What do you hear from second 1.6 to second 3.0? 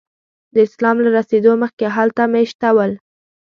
مخکې هلته میشته ول.